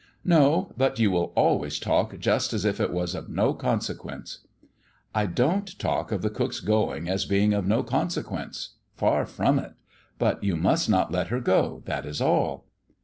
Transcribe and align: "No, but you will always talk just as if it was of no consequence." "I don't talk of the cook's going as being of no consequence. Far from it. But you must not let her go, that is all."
"No, 0.25 0.71
but 0.75 0.97
you 0.97 1.11
will 1.11 1.31
always 1.35 1.77
talk 1.77 2.17
just 2.17 2.53
as 2.53 2.65
if 2.65 2.79
it 2.79 2.91
was 2.91 3.13
of 3.13 3.29
no 3.29 3.53
consequence." 3.53 4.39
"I 5.13 5.27
don't 5.27 5.77
talk 5.77 6.11
of 6.11 6.23
the 6.23 6.31
cook's 6.31 6.59
going 6.59 7.07
as 7.07 7.25
being 7.25 7.53
of 7.53 7.67
no 7.67 7.83
consequence. 7.83 8.77
Far 8.95 9.27
from 9.27 9.59
it. 9.59 9.73
But 10.17 10.43
you 10.43 10.55
must 10.55 10.89
not 10.89 11.11
let 11.11 11.27
her 11.27 11.39
go, 11.39 11.83
that 11.85 12.07
is 12.07 12.19
all." 12.19 12.65